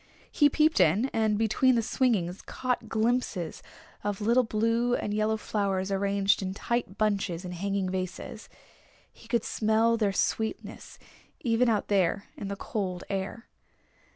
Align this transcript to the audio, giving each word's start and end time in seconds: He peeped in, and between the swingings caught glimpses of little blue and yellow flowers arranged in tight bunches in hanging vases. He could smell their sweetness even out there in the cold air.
He 0.31 0.49
peeped 0.49 0.79
in, 0.79 1.09
and 1.13 1.37
between 1.37 1.75
the 1.75 1.83
swingings 1.83 2.41
caught 2.41 2.89
glimpses 2.89 3.61
of 4.03 4.19
little 4.19 4.41
blue 4.43 4.95
and 4.95 5.13
yellow 5.13 5.37
flowers 5.37 5.91
arranged 5.91 6.41
in 6.41 6.55
tight 6.55 6.97
bunches 6.97 7.45
in 7.45 7.51
hanging 7.51 7.87
vases. 7.87 8.49
He 9.13 9.27
could 9.27 9.43
smell 9.43 9.97
their 9.97 10.11
sweetness 10.11 10.97
even 11.41 11.69
out 11.69 11.87
there 11.87 12.29
in 12.35 12.47
the 12.47 12.55
cold 12.55 13.03
air. 13.11 13.47